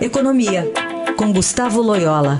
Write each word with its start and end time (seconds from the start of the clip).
Economia, 0.00 0.64
com 1.16 1.32
Gustavo 1.32 1.82
Loyola. 1.82 2.38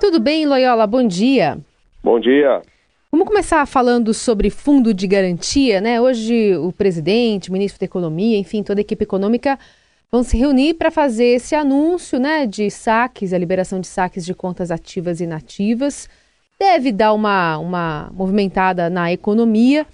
Tudo 0.00 0.18
bem, 0.18 0.46
Loyola? 0.46 0.88
Bom 0.88 1.06
dia. 1.06 1.58
Bom 2.02 2.18
dia. 2.18 2.60
Vamos 3.12 3.28
começar 3.28 3.64
falando 3.66 4.12
sobre 4.12 4.50
fundo 4.50 4.92
de 4.92 5.06
garantia, 5.06 5.80
né? 5.80 6.00
Hoje 6.00 6.56
o 6.56 6.72
presidente, 6.72 7.50
o 7.50 7.52
ministro 7.52 7.78
da 7.78 7.86
Economia, 7.86 8.36
enfim, 8.36 8.64
toda 8.64 8.80
a 8.80 8.82
equipe 8.82 9.04
econômica 9.04 9.56
vão 10.10 10.24
se 10.24 10.36
reunir 10.36 10.74
para 10.74 10.90
fazer 10.90 11.36
esse 11.36 11.54
anúncio, 11.54 12.18
né, 12.18 12.46
de 12.46 12.68
saques, 12.68 13.32
a 13.32 13.38
liberação 13.38 13.78
de 13.78 13.86
saques 13.86 14.24
de 14.24 14.34
contas 14.34 14.72
ativas 14.72 15.20
e 15.20 15.24
inativas. 15.24 16.08
Deve 16.58 16.90
dar 16.90 17.12
uma, 17.12 17.58
uma 17.58 18.10
movimentada 18.12 18.90
na 18.90 19.12
economia. 19.12 19.86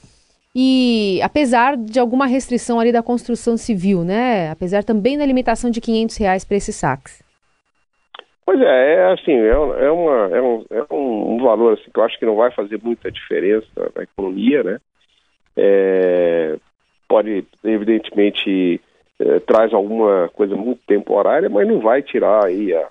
E 0.59 1.21
apesar 1.23 1.77
de 1.77 2.01
alguma 2.01 2.25
restrição 2.25 2.81
ali 2.81 2.91
da 2.91 3.03
construção 3.03 3.59
civil, 3.59 4.03
né? 4.03 4.49
Apesar 4.51 4.83
também 4.83 5.19
da 5.19 5.27
limitação 5.27 5.71
de 5.71 5.83
500 5.83 6.17
reais 6.17 6.47
para 6.47 6.57
esses 6.57 6.75
saques. 6.75 7.23
Pois 8.47 8.59
é, 8.63 8.95
é 8.95 9.13
assim, 9.13 9.33
é, 9.33 9.51
é, 9.51 9.91
uma, 9.91 10.35
é, 10.35 10.41
um, 10.41 10.65
é 10.71 10.95
um 10.95 11.37
valor 11.43 11.75
assim, 11.75 11.91
que 11.93 12.01
eu 12.01 12.05
acho 12.05 12.19
que 12.19 12.25
não 12.25 12.37
vai 12.37 12.51
fazer 12.53 12.81
muita 12.83 13.13
diferença 13.13 13.67
na 13.95 14.05
economia, 14.05 14.63
né? 14.63 14.79
É, 15.55 16.57
pode, 17.07 17.45
evidentemente, 17.63 18.81
é, 19.21 19.41
traz 19.41 19.75
alguma 19.75 20.31
coisa 20.31 20.57
muito 20.57 20.81
temporária, 20.87 21.51
mas 21.51 21.69
não 21.69 21.81
vai 21.81 22.01
tirar 22.01 22.47
aí 22.47 22.73
a, 22.73 22.89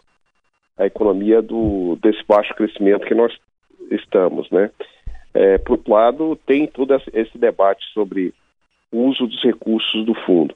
a 0.78 0.86
economia 0.86 1.42
do, 1.42 1.98
desse 2.00 2.24
baixo 2.28 2.54
crescimento 2.54 3.08
que 3.08 3.16
nós 3.16 3.36
estamos, 3.90 4.52
né? 4.52 4.70
É, 5.36 5.58
por 5.58 5.74
outro 5.74 5.94
lado, 5.94 6.40
tem 6.46 6.66
todo 6.66 6.96
esse 7.14 7.38
debate 7.38 7.86
sobre 7.94 8.34
o 8.92 9.04
uso 9.04 9.28
dos 9.28 9.44
recursos 9.44 10.06
do 10.06 10.14
fundo. 10.14 10.56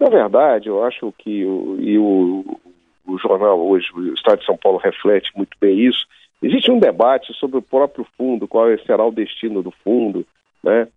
Na 0.00 0.08
verdade, 0.08 0.68
eu 0.68 0.82
acho 0.82 1.12
que 1.18 1.44
o, 1.44 1.76
e 1.78 1.98
o, 1.98 2.58
o 3.06 3.18
jornal 3.18 3.60
hoje, 3.60 3.86
o 3.94 4.14
Estado 4.14 4.40
de 4.40 4.46
São 4.46 4.56
Paulo, 4.56 4.78
reflete 4.78 5.30
muito 5.36 5.56
bem 5.60 5.78
isso. 5.78 6.06
Existe 6.42 6.70
um 6.70 6.78
debate 6.78 7.34
sobre 7.34 7.58
o 7.58 7.62
próprio 7.62 8.06
fundo, 8.16 8.48
qual 8.48 8.66
será 8.86 9.04
o 9.04 9.12
destino 9.12 9.62
do 9.62 9.70
fundo, 9.70 10.24
né? 10.64 10.88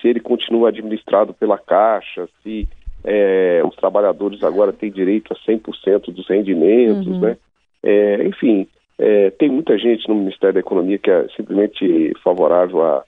se 0.00 0.08
ele 0.08 0.20
continua 0.20 0.68
administrado 0.68 1.32
pela 1.32 1.58
Caixa, 1.58 2.28
se 2.42 2.68
é, 3.02 3.62
os 3.64 3.74
trabalhadores 3.76 4.42
agora 4.42 4.72
têm 4.72 4.90
direito 4.90 5.32
a 5.32 5.36
100% 5.36 6.12
dos 6.12 6.28
rendimentos, 6.28 7.06
uhum. 7.06 7.20
né? 7.20 7.36
É, 7.82 8.26
enfim, 8.26 8.66
é, 8.98 9.30
tem 9.30 9.48
muita 9.48 9.76
gente 9.78 10.08
no 10.08 10.14
Ministério 10.14 10.54
da 10.54 10.60
Economia 10.60 10.98
que 10.98 11.10
é 11.10 11.26
simplesmente 11.36 12.12
favorável 12.22 12.82
a, 12.82 13.04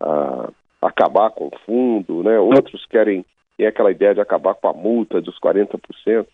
a 0.00 0.50
acabar 0.82 1.30
com 1.30 1.46
o 1.46 1.58
fundo, 1.64 2.22
né? 2.22 2.38
Outros 2.38 2.86
querem 2.86 3.24
tem 3.56 3.66
aquela 3.66 3.90
ideia 3.90 4.14
de 4.14 4.20
acabar 4.20 4.54
com 4.54 4.68
a 4.68 4.72
multa 4.72 5.20
dos 5.20 5.38
40%. 5.38 6.26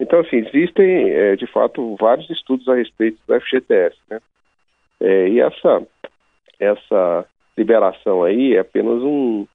Então, 0.00 0.20
assim, 0.20 0.36
existem, 0.36 1.10
é, 1.10 1.36
de 1.36 1.46
fato, 1.46 1.96
vários 2.00 2.28
estudos 2.30 2.68
a 2.68 2.74
respeito 2.74 3.18
do 3.26 3.40
FGTS, 3.40 3.96
né? 4.10 4.20
É, 5.00 5.28
e 5.28 5.40
essa, 5.40 5.82
essa 6.58 7.24
liberação 7.56 8.24
aí 8.24 8.54
é 8.54 8.60
apenas 8.60 9.02
um, 9.02 9.46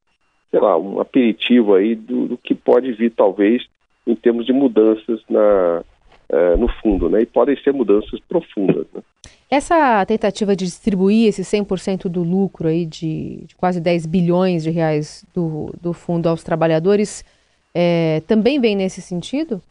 sei 0.52 0.60
lá, 0.60 0.78
um 0.78 1.00
aperitivo 1.00 1.76
aí 1.76 1.96
do, 1.96 2.28
do 2.28 2.38
que 2.38 2.56
pode 2.56 2.92
vir, 2.94 3.12
talvez, 3.12 3.66
em 4.08 4.16
termos 4.16 4.46
de 4.46 4.54
mudanças 4.54 5.22
na, 5.30 5.84
uh, 6.32 6.58
no 6.58 6.68
fundo, 6.82 7.10
né? 7.10 7.22
E 7.22 7.26
podem 7.26 7.56
ser 7.58 7.74
mudanças 7.74 8.20
profundas. 8.28 8.86
Né? 8.94 9.02
Essa 9.50 10.06
tentativa 10.06 10.56
de 10.56 10.66
distribuir 10.66 11.28
esse 11.28 11.44
100% 11.44 12.10
do 12.10 12.24
lucro 12.24 12.68
aí 12.68 12.86
de, 12.86 13.46
de, 13.46 13.56
quase 13.56 13.80
10 13.80 14.06
bilhões 14.08 14.64
de 14.64 14.72
reais 14.72 15.26
do, 15.34 15.72
do 15.80 15.94
fundo 15.94 16.28
aos 16.28 16.44
trabalhadores 16.44 17.24
é, 17.76 18.22
também 18.28 18.60
vem 18.60 18.76
nesse 18.76 19.02
sentido? 19.02 19.62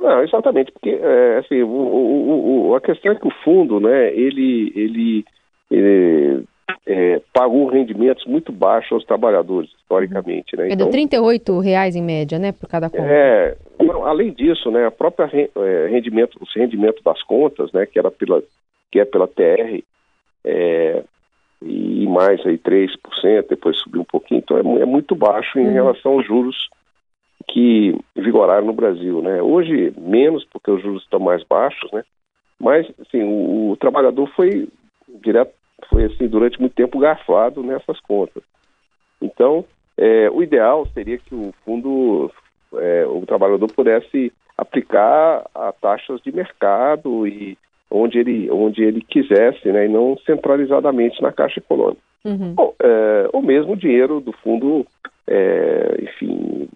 Não, 0.00 0.22
exatamente, 0.22 0.72
porque 0.72 0.90
é, 0.90 1.38
assim, 1.38 1.62
o, 1.62 1.68
o, 1.68 2.68
o, 2.68 2.74
a 2.74 2.80
questão 2.80 3.12
é 3.12 3.14
que 3.14 3.28
o 3.28 3.34
fundo, 3.44 3.78
né, 3.78 4.10
ele, 4.14 4.72
ele, 4.74 5.24
ele 5.70 6.44
é, 6.86 7.20
pagou 7.34 7.66
rendimentos 7.66 8.24
muito 8.24 8.50
baixos 8.50 8.92
aos 8.92 9.04
trabalhadores, 9.04 9.70
historicamente. 9.82 10.56
Né? 10.56 10.72
É 10.72 10.76
de 10.76 10.82
então, 10.98 11.26
R$ 11.28 11.38
reais 11.62 11.94
em 11.94 12.02
média, 12.02 12.38
né, 12.38 12.52
por 12.52 12.68
cada 12.68 12.88
conta. 12.88 13.04
É, 13.04 13.56
além 14.04 14.32
disso, 14.32 14.70
né, 14.70 14.86
a 14.86 14.90
própria 14.90 15.28
é, 15.32 15.86
rendimento, 15.88 16.38
o 16.40 16.58
rendimento 16.58 17.02
das 17.02 17.22
contas, 17.22 17.72
né, 17.72 17.86
que 17.86 17.98
era 17.98 18.10
pela, 18.10 18.42
que 18.90 19.00
é 19.00 19.04
pela 19.04 19.28
TR, 19.28 19.82
é, 20.44 21.02
e 21.62 22.06
mais 22.06 22.44
aí 22.46 22.58
3%, 22.58 23.48
depois 23.48 23.78
subiu 23.78 24.00
um 24.00 24.04
pouquinho, 24.04 24.38
então 24.38 24.56
é, 24.56 24.82
é 24.82 24.86
muito 24.86 25.14
baixo 25.14 25.58
em 25.58 25.66
uhum. 25.66 25.72
relação 25.72 26.12
aos 26.12 26.26
juros 26.26 26.68
que 27.48 27.98
vigoraram 28.14 28.66
no 28.66 28.72
Brasil, 28.72 29.20
né? 29.22 29.42
Hoje 29.42 29.92
menos 29.98 30.44
porque 30.44 30.70
os 30.70 30.82
juros 30.82 31.02
estão 31.02 31.18
mais 31.18 31.42
baixos, 31.42 31.90
né? 31.90 32.04
Mas 32.58 32.86
assim, 33.00 33.22
o, 33.22 33.70
o 33.70 33.76
trabalhador 33.76 34.30
foi 34.36 34.68
direto 35.08 35.52
foi 35.88 36.04
assim 36.04 36.28
durante 36.28 36.60
muito 36.60 36.74
tempo 36.74 36.98
garfado 36.98 37.62
nessas 37.62 37.98
contas. 38.00 38.42
Então, 39.20 39.64
é, 39.96 40.30
o 40.30 40.42
ideal 40.42 40.86
seria 40.94 41.18
que 41.18 41.34
o 41.34 41.52
fundo, 41.64 42.30
é, 42.74 43.04
o 43.06 43.24
trabalhador 43.26 43.70
pudesse 43.72 44.32
aplicar 44.56 45.48
a 45.54 45.72
taxas 45.72 46.20
de 46.22 46.32
mercado 46.32 47.26
e 47.26 47.56
onde 47.90 48.18
ele, 48.18 48.50
onde 48.50 48.82
ele 48.82 49.00
quisesse, 49.00 49.70
né, 49.72 49.86
e 49.86 49.88
não 49.88 50.16
centralizadamente 50.24 51.20
na 51.22 51.32
Caixa 51.32 51.58
Econômica. 51.58 52.02
Uhum. 52.24 52.54
Ou, 52.56 52.76
é, 52.80 53.28
ou 53.32 53.42
mesmo 53.42 53.72
o 53.72 53.76
dinheiro 53.76 54.20
do 54.20 54.32
fundo, 54.32 54.86
é, 55.26 55.96
enfim, 56.02 56.68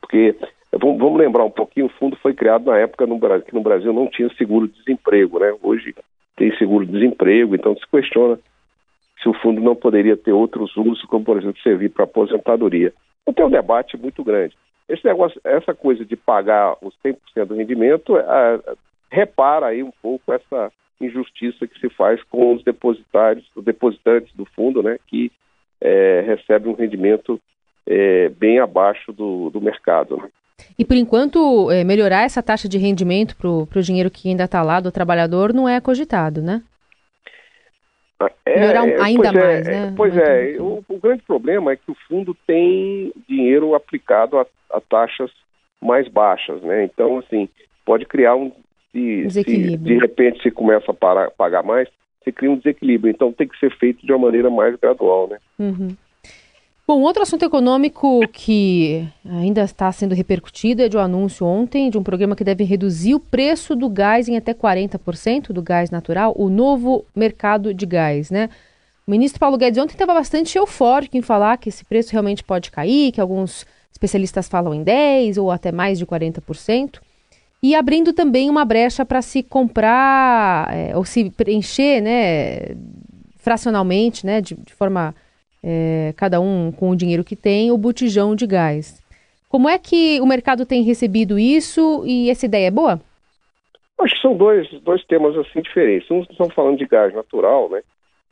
porque 0.00 0.34
vamos, 0.72 0.98
vamos, 0.98 1.18
lembrar 1.18 1.44
um 1.44 1.50
pouquinho, 1.50 1.86
o 1.86 1.90
fundo 1.98 2.16
foi 2.16 2.32
criado 2.32 2.66
na 2.66 2.78
época 2.78 3.06
no 3.06 3.18
Brasil, 3.18 3.44
que 3.44 3.54
no 3.54 3.62
Brasil 3.62 3.92
não 3.92 4.06
tinha 4.06 4.30
seguro-desemprego, 4.36 5.38
né? 5.40 5.52
Hoje 5.62 5.94
tem 6.36 6.56
seguro-desemprego, 6.56 7.54
então 7.54 7.76
se 7.76 7.86
questiona 7.90 8.38
se 9.22 9.28
o 9.28 9.34
fundo 9.34 9.60
não 9.60 9.76
poderia 9.76 10.16
ter 10.16 10.32
outros 10.32 10.76
usos, 10.76 11.04
como 11.04 11.24
por 11.24 11.36
exemplo 11.36 11.60
servir 11.62 11.90
para 11.90 12.04
aposentadoria. 12.04 12.92
Então 13.22 13.34
tem 13.34 13.44
um 13.44 13.50
debate 13.50 13.96
muito 13.96 14.24
grande. 14.24 14.56
Esse 14.92 15.06
negócio, 15.06 15.40
essa 15.42 15.74
coisa 15.74 16.04
de 16.04 16.16
pagar 16.16 16.76
os 16.82 16.94
100% 17.02 17.46
do 17.46 17.54
rendimento, 17.54 18.16
é, 18.18 18.60
repara 19.10 19.68
aí 19.68 19.82
um 19.82 19.92
pouco 20.02 20.32
essa 20.32 20.70
injustiça 21.00 21.66
que 21.66 21.80
se 21.80 21.88
faz 21.88 22.22
com 22.24 22.54
os 22.54 22.62
depositários, 22.62 23.44
os 23.56 23.64
depositantes 23.64 24.30
do 24.34 24.44
fundo, 24.44 24.82
né, 24.82 24.98
que 25.06 25.32
é, 25.80 26.20
recebem 26.26 26.70
um 26.70 26.76
rendimento 26.76 27.40
é, 27.86 28.28
bem 28.28 28.58
abaixo 28.58 29.14
do, 29.14 29.48
do 29.48 29.62
mercado. 29.62 30.18
Né? 30.18 30.28
E 30.78 30.84
por 30.84 30.96
enquanto, 30.96 31.70
é, 31.70 31.82
melhorar 31.84 32.24
essa 32.24 32.42
taxa 32.42 32.68
de 32.68 32.76
rendimento 32.76 33.34
para 33.36 33.48
o 33.48 33.82
dinheiro 33.82 34.10
que 34.10 34.28
ainda 34.28 34.44
está 34.44 34.62
lá 34.62 34.78
do 34.78 34.92
trabalhador 34.92 35.54
não 35.54 35.66
é 35.66 35.80
cogitado, 35.80 36.42
né? 36.42 36.62
É, 38.44 38.60
Melhorar 38.60 38.88
é, 38.88 39.00
ainda 39.00 39.28
é, 39.28 39.32
mais, 39.32 39.66
né? 39.66 39.94
Pois 39.96 40.16
é, 40.16 40.56
o, 40.58 40.84
o, 40.88 40.98
grande 40.98 41.22
problema 41.22 41.72
é 41.72 41.76
que 41.76 41.90
o 41.90 41.96
fundo 42.08 42.36
tem 42.46 43.12
dinheiro 43.28 43.74
aplicado 43.74 44.38
a, 44.38 44.46
a 44.70 44.80
taxas 44.80 45.30
mais 45.80 46.08
baixas, 46.08 46.62
né? 46.62 46.84
Então, 46.84 47.18
assim, 47.18 47.48
pode 47.84 48.06
criar 48.06 48.36
um... 48.36 48.52
Se, 48.92 49.30
se 49.30 49.76
de 49.78 49.98
repente 49.98 50.42
se 50.42 50.50
começa 50.50 50.90
a 50.90 50.94
parar, 50.94 51.30
pagar 51.30 51.62
mais, 51.62 51.88
você 52.22 52.30
cria 52.30 52.50
um 52.50 52.56
desequilíbrio. 52.56 53.10
Então 53.10 53.32
tem 53.32 53.48
que 53.48 53.58
ser 53.58 53.74
feito 53.78 54.04
de 54.04 54.12
uma 54.12 54.26
maneira 54.26 54.50
mais 54.50 54.76
gradual, 54.76 55.28
né? 55.28 55.38
Uhum. 55.58 55.96
Bom, 56.84 57.00
outro 57.02 57.22
assunto 57.22 57.44
econômico 57.44 58.26
que 58.32 59.08
ainda 59.24 59.62
está 59.62 59.90
sendo 59.92 60.16
repercutido 60.16 60.82
é 60.82 60.88
de 60.88 60.96
um 60.96 61.00
anúncio 61.00 61.46
ontem 61.46 61.88
de 61.88 61.96
um 61.96 62.02
programa 62.02 62.34
que 62.34 62.42
deve 62.42 62.64
reduzir 62.64 63.14
o 63.14 63.20
preço 63.20 63.76
do 63.76 63.88
gás 63.88 64.28
em 64.28 64.36
até 64.36 64.52
40% 64.52 65.52
do 65.52 65.62
gás 65.62 65.92
natural, 65.92 66.34
o 66.36 66.50
novo 66.50 67.04
mercado 67.14 67.72
de 67.72 67.86
gás, 67.86 68.32
né? 68.32 68.50
O 69.06 69.10
ministro 69.12 69.38
Paulo 69.38 69.56
Guedes 69.56 69.80
ontem 69.80 69.92
estava 69.92 70.12
bastante 70.12 70.58
eufórico 70.58 71.16
em 71.16 71.22
falar 71.22 71.56
que 71.56 71.68
esse 71.68 71.84
preço 71.84 72.10
realmente 72.10 72.42
pode 72.42 72.70
cair, 72.70 73.12
que 73.12 73.20
alguns 73.20 73.64
especialistas 73.92 74.48
falam 74.48 74.74
em 74.74 74.82
10% 74.84 75.38
ou 75.38 75.52
até 75.52 75.70
mais 75.70 76.00
de 76.00 76.06
40%, 76.06 76.98
e 77.62 77.76
abrindo 77.76 78.12
também 78.12 78.50
uma 78.50 78.64
brecha 78.64 79.04
para 79.04 79.22
se 79.22 79.40
comprar 79.40 80.68
é, 80.74 80.96
ou 80.96 81.04
se 81.04 81.30
preencher, 81.30 82.00
né, 82.00 82.74
fracionalmente, 83.36 84.26
né, 84.26 84.40
de, 84.40 84.56
de 84.56 84.74
forma 84.74 85.14
é, 85.62 86.12
cada 86.16 86.40
um 86.40 86.72
com 86.72 86.90
o 86.90 86.96
dinheiro 86.96 87.24
que 87.24 87.36
tem, 87.36 87.70
o 87.70 87.78
botijão 87.78 88.34
de 88.34 88.46
gás. 88.46 89.02
Como 89.48 89.68
é 89.68 89.78
que 89.78 90.20
o 90.20 90.26
mercado 90.26 90.64
tem 90.64 90.82
recebido 90.82 91.38
isso 91.38 92.02
e 92.06 92.30
essa 92.30 92.46
ideia 92.46 92.68
é 92.68 92.70
boa? 92.70 93.00
Acho 94.00 94.14
que 94.14 94.22
são 94.22 94.36
dois, 94.36 94.68
dois 94.80 95.04
temas 95.04 95.36
assim 95.36 95.60
diferentes. 95.60 96.10
Um 96.10 96.22
estamos 96.22 96.54
falando 96.54 96.78
de 96.78 96.86
gás 96.86 97.14
natural, 97.14 97.68
né? 97.68 97.82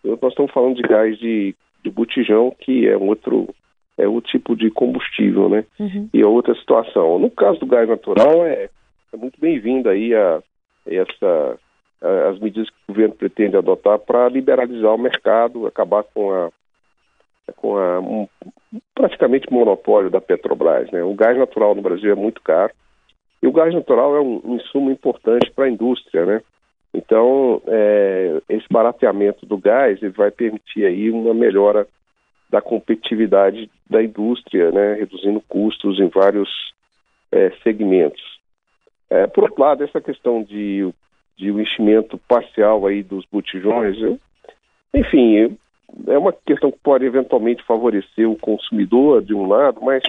E 0.02 0.08
outro 0.08 0.24
nós 0.24 0.32
estamos 0.32 0.50
falando 0.50 0.76
de 0.76 0.82
gás 0.82 1.18
de, 1.18 1.54
de 1.84 1.90
botijão, 1.90 2.54
que 2.58 2.88
é 2.88 2.96
um 2.96 3.08
outro 3.08 3.54
é 3.98 4.08
outro 4.08 4.30
tipo 4.30 4.56
de 4.56 4.70
combustível, 4.70 5.48
né? 5.48 5.64
Uhum. 5.78 6.08
E 6.12 6.22
é 6.22 6.26
outra 6.26 6.54
situação. 6.54 7.18
No 7.18 7.30
caso 7.30 7.60
do 7.60 7.66
gás 7.66 7.86
natural, 7.86 8.46
é, 8.46 8.70
é 9.12 9.16
muito 9.16 9.38
bem-vindo 9.38 9.90
aí 9.90 10.14
a, 10.14 10.42
essa, 10.86 11.58
a, 12.00 12.28
as 12.30 12.38
medidas 12.38 12.70
que 12.70 12.76
o 12.88 12.92
governo 12.94 13.14
pretende 13.14 13.56
adotar 13.56 13.98
para 13.98 14.28
liberalizar 14.28 14.94
o 14.94 14.98
mercado, 14.98 15.66
acabar 15.66 16.02
com 16.02 16.32
a 16.32 16.50
com 17.56 17.76
a, 17.76 18.00
um, 18.00 18.29
praticamente 18.94 19.52
monopólio 19.52 20.11
da 20.11 20.20
Petrobras. 20.20 20.91
Né? 20.91 21.02
O 21.02 21.14
gás 21.14 21.37
natural 21.37 21.75
no 21.75 21.82
Brasil 21.82 22.12
é 22.12 22.14
muito 22.14 22.41
caro 22.43 22.73
e 23.43 23.47
o 23.47 23.52
gás 23.52 23.73
natural 23.75 24.17
é 24.17 24.20
um, 24.20 24.41
um 24.44 24.56
insumo 24.56 24.91
importante 24.91 25.50
para 25.50 25.64
a 25.64 25.70
indústria, 25.70 26.26
né? 26.26 26.43
Então, 26.93 27.62
é, 27.67 28.43
esse 28.49 28.67
barateamento 28.70 29.47
do 29.47 29.56
gás 29.56 30.00
vai 30.17 30.31
permitir 30.31 30.85
aí 30.85 31.11
uma 31.11 31.32
melhora 31.32 31.87
da 32.50 32.61
competitividade 32.61 33.70
da 33.88 34.02
indústria, 34.02 34.73
né, 34.73 34.94
reduzindo 34.94 35.41
custos 35.49 36.00
em 36.00 36.08
vários 36.08 36.49
é, 37.31 37.50
segmentos. 37.62 38.23
É, 39.08 39.26
por 39.29 39.44
outro 39.44 39.62
lado, 39.62 39.85
essa 39.85 40.00
questão 40.00 40.43
de, 40.43 40.93
de 41.37 41.50
o 41.50 41.61
enchimento 41.61 42.19
parcial 42.29 42.87
aí 42.87 43.05
dos 43.05 43.25
botijões, 43.31 44.00
eu, 44.00 44.19
enfim, 44.93 45.56
é 46.06 46.19
uma 46.19 46.32
questão 46.32 46.70
que 46.70 46.78
pode 46.78 47.04
eventualmente 47.04 47.62
favorecer 47.64 48.28
o 48.28 48.37
consumidor 48.37 49.22
de 49.22 49.34
um 49.34 49.46
lado, 49.46 49.81
mas, 49.82 50.02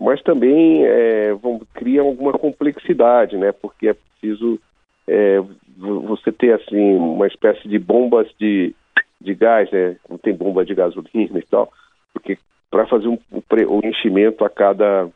mas 0.00 0.22
também 0.22 0.84
é, 0.84 1.32
vão, 1.34 1.60
cria 1.74 2.00
alguma 2.00 2.32
complexidade, 2.32 3.36
né? 3.36 3.52
Porque 3.52 3.88
é 3.88 3.94
preciso 3.94 4.60
é, 5.06 5.40
você 5.76 6.30
ter 6.32 6.52
assim 6.52 6.96
uma 6.96 7.26
espécie 7.26 7.66
de 7.68 7.78
bombas 7.78 8.28
de, 8.38 8.74
de 9.20 9.34
gás, 9.34 9.70
né? 9.70 9.96
Não 10.08 10.18
tem 10.18 10.34
bomba 10.34 10.64
de 10.64 10.74
gasolina 10.74 11.38
e 11.38 11.42
tal, 11.42 11.72
porque 12.12 12.38
para 12.70 12.86
fazer 12.86 13.08
um, 13.08 13.18
um, 13.32 13.80
enchimento 13.88 14.44
a 14.44 14.50
cada 14.50 15.08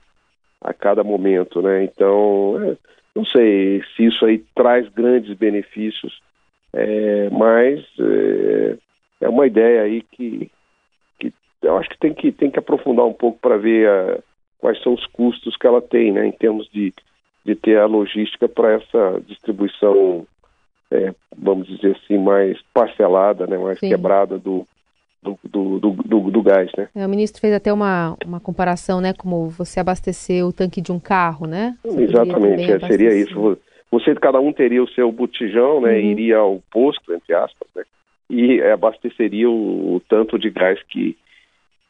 a 0.60 0.72
cada 0.72 1.02
momento, 1.02 1.60
né? 1.60 1.84
Então, 1.84 2.56
é, 2.62 2.76
não 3.14 3.24
sei 3.24 3.82
se 3.94 4.06
isso 4.06 4.24
aí 4.24 4.38
traz 4.54 4.88
grandes 4.88 5.36
benefícios, 5.36 6.20
é, 6.72 7.28
mas 7.30 7.84
é, 9.22 9.28
uma 9.28 9.46
ideia 9.46 9.82
aí 9.82 10.02
que, 10.02 10.50
que 11.18 11.32
eu 11.62 11.78
acho 11.78 11.88
que 11.90 11.98
tem 11.98 12.12
que, 12.12 12.32
tem 12.32 12.50
que 12.50 12.58
aprofundar 12.58 13.06
um 13.06 13.12
pouco 13.12 13.38
para 13.38 13.56
ver 13.56 13.88
a, 13.88 14.18
quais 14.58 14.80
são 14.82 14.92
os 14.94 15.06
custos 15.06 15.56
que 15.56 15.66
ela 15.66 15.80
tem, 15.80 16.12
né, 16.12 16.26
em 16.26 16.32
termos 16.32 16.68
de, 16.70 16.92
de 17.44 17.54
ter 17.54 17.78
a 17.78 17.86
logística 17.86 18.48
para 18.48 18.72
essa 18.72 19.20
distribuição, 19.26 20.26
é, 20.90 21.14
vamos 21.36 21.66
dizer 21.66 21.96
assim, 21.96 22.18
mais 22.18 22.60
parcelada, 22.74 23.46
né, 23.46 23.56
mais 23.58 23.78
Sim. 23.78 23.88
quebrada 23.88 24.38
do, 24.38 24.66
do, 25.22 25.38
do, 25.44 25.78
do, 25.80 26.30
do, 26.30 26.42
gás, 26.42 26.70
né? 26.76 26.88
É, 26.94 27.06
o 27.06 27.08
ministro 27.08 27.40
fez 27.40 27.54
até 27.54 27.72
uma, 27.72 28.16
uma 28.24 28.40
comparação, 28.40 29.00
né, 29.00 29.12
como 29.12 29.48
você 29.48 29.80
abastecer 29.80 30.44
o 30.46 30.52
tanque 30.52 30.80
de 30.80 30.92
um 30.92 30.98
carro, 30.98 31.46
né? 31.46 31.76
Você 31.84 32.02
Exatamente, 32.02 32.72
é, 32.72 32.80
seria 32.80 33.14
isso. 33.14 33.58
Você, 33.90 34.14
cada 34.14 34.40
um 34.40 34.52
teria 34.52 34.82
o 34.82 34.88
seu 34.88 35.12
botijão, 35.12 35.80
né, 35.80 35.92
uhum. 35.92 35.98
iria 35.98 36.38
ao 36.38 36.60
posto, 36.70 37.12
entre 37.12 37.34
aspas, 37.34 37.68
né? 37.74 37.84
E 38.32 38.62
abasteceria 38.62 39.48
o, 39.50 39.96
o 39.96 40.00
tanto 40.08 40.38
de 40.38 40.48
gás 40.48 40.82
que, 40.88 41.18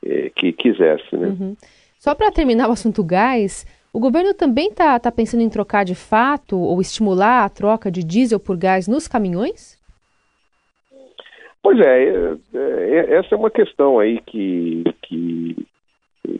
é, 0.05 0.29
que 0.35 0.53
quisesse. 0.53 1.17
Né? 1.17 1.29
Uhum. 1.29 1.57
Só 2.01 2.17
para 2.17 2.33
terminar 2.33 2.67
o 2.69 2.73
assunto 2.73 3.05
gás, 3.05 3.65
o 3.93 4.01
governo 4.01 4.35
também 4.35 4.69
está 4.69 4.99
tá 4.99 5.13
pensando 5.13 5.43
em 5.43 5.49
trocar 5.49 5.85
de 5.85 5.95
fato 5.95 6.59
ou 6.59 6.81
estimular 6.81 7.45
a 7.45 7.49
troca 7.49 7.93
de 7.93 8.03
diesel 8.03 8.41
por 8.41 8.57
gás 8.57 8.89
nos 8.89 9.07
caminhões? 9.07 9.81
Pois 11.63 11.79
é, 11.79 12.09
é, 12.09 12.37
é, 12.55 13.15
essa 13.15 13.37
é 13.37 13.39
uma 13.39 13.51
questão 13.51 14.01
aí 14.01 14.21
que, 14.27 14.83
que, 15.01 15.57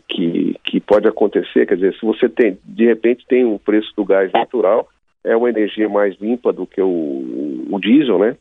que, 0.09 0.59
que, 0.65 0.79
pode 0.81 1.07
acontecer. 1.07 1.65
Quer 1.65 1.75
dizer, 1.75 1.93
se 1.93 2.05
você 2.05 2.27
tem, 2.27 2.57
de 2.65 2.85
repente, 2.85 3.25
tem 3.25 3.45
o 3.45 3.57
preço 3.57 3.93
do 3.95 4.03
gás 4.03 4.29
natural, 4.33 4.89
é 5.23 5.33
uma 5.33 5.49
energia 5.49 5.87
mais 5.87 6.19
limpa 6.19 6.51
do 6.51 6.67
que 6.67 6.81
o, 6.81 7.65
o 7.71 7.79
diesel, 7.79 8.19
né? 8.19 8.35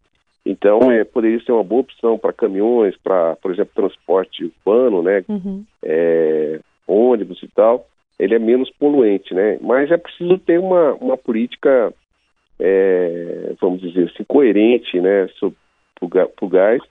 Então, 0.45 0.91
é, 0.91 1.05
poderia 1.05 1.41
ser 1.45 1.53
uma 1.53 1.63
boa 1.63 1.83
opção 1.83 2.19
para 2.19 2.33
caminhões, 2.33 2.97
para, 2.97 3.37
por 3.37 3.53
exemplo, 3.53 3.73
transporte 3.75 4.45
urbano, 4.45 5.03
né? 5.03 5.25
Uhum. 5.29 5.65
É, 5.83 6.61
ônibus 6.87 7.43
e 7.43 7.49
tal. 7.49 7.87
Ele 8.19 8.35
é 8.35 8.39
menos 8.39 8.71
poluente, 8.71 9.33
né? 9.35 9.59
Mas 9.61 9.91
é 9.91 9.97
preciso 9.97 10.39
ter 10.39 10.59
uma, 10.59 10.95
uma 10.95 11.17
política, 11.17 11.93
é, 12.59 13.55
vamos 13.61 13.81
dizer 13.81 14.11
assim, 14.13 14.25
coerente, 14.25 15.01
né? 15.01 15.29
Para 16.01 16.47
o 16.47 16.49
gás 16.49 16.83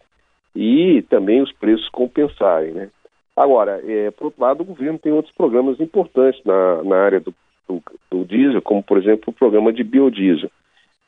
e 0.56 1.02
também 1.10 1.42
os 1.42 1.52
preços 1.52 1.88
compensarem, 1.90 2.72
né? 2.72 2.90
Agora, 3.36 3.82
é, 3.86 4.12
por 4.12 4.26
outro 4.26 4.42
lado, 4.42 4.62
o 4.62 4.66
governo 4.66 5.00
tem 5.00 5.12
outros 5.12 5.34
programas 5.34 5.80
importantes 5.80 6.42
na, 6.46 6.84
na 6.84 6.98
área 6.98 7.20
do, 7.20 7.34
do, 7.68 7.82
do 8.10 8.26
diesel, 8.26 8.62
como, 8.62 8.84
por 8.84 8.98
exemplo, 8.98 9.26
o 9.28 9.34
programa 9.34 9.72
de 9.72 9.84
biodiesel. 9.84 10.52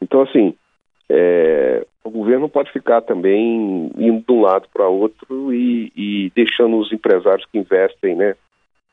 Então, 0.01 0.21
assim, 0.21 0.55
é, 1.09 1.85
o 2.03 2.09
governo 2.09 2.49
pode 2.49 2.71
ficar 2.71 3.01
também 3.01 3.91
indo 3.97 4.23
de 4.25 4.31
um 4.31 4.41
lado 4.41 4.67
para 4.73 4.87
outro 4.87 5.53
e, 5.53 5.91
e, 5.95 6.31
deixando 6.35 6.77
os 6.77 6.91
empresários 6.91 7.47
que 7.51 7.57
investem, 7.57 8.15
né, 8.15 8.35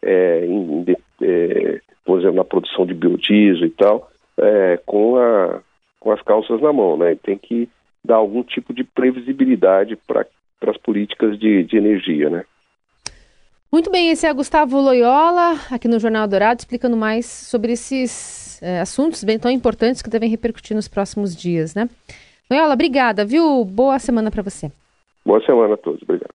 é, 0.02 0.44
em, 0.46 0.84
é, 1.22 1.80
por 2.04 2.18
exemplo, 2.18 2.36
na 2.36 2.44
produção 2.44 2.86
de 2.86 2.94
biodiesel 2.94 3.66
e 3.66 3.70
tal, 3.70 4.10
é, 4.38 4.78
com, 4.86 5.16
a, 5.16 5.60
com 5.98 6.10
as 6.10 6.22
calças 6.22 6.60
na 6.60 6.72
mão, 6.72 6.96
né? 6.96 7.16
Tem 7.22 7.36
que 7.36 7.68
dar 8.04 8.16
algum 8.16 8.42
tipo 8.42 8.72
de 8.72 8.82
previsibilidade 8.82 9.96
para 9.96 10.26
as 10.66 10.76
políticas 10.78 11.38
de, 11.38 11.62
de 11.64 11.76
energia, 11.76 12.30
né? 12.30 12.44
Muito 13.70 13.90
bem, 13.90 14.10
esse 14.10 14.26
é 14.26 14.32
Gustavo 14.32 14.80
Loyola, 14.80 15.54
aqui 15.70 15.86
no 15.86 16.00
Jornal 16.00 16.26
Dourado, 16.26 16.58
explicando 16.58 16.96
mais 16.96 17.26
sobre 17.26 17.72
esses 17.72 18.49
é, 18.60 18.80
assuntos 18.80 19.24
bem 19.24 19.38
tão 19.38 19.50
importantes 19.50 20.02
que 20.02 20.10
devem 20.10 20.28
repercutir 20.28 20.74
nos 20.74 20.88
próximos 20.88 21.34
dias, 21.34 21.74
né? 21.74 21.88
Loyola, 22.50 22.74
obrigada, 22.74 23.24
viu? 23.24 23.64
Boa 23.64 23.98
semana 23.98 24.30
para 24.30 24.42
você. 24.42 24.70
Boa 25.24 25.40
semana 25.44 25.74
a 25.74 25.76
todos, 25.76 26.02
obrigado. 26.02 26.28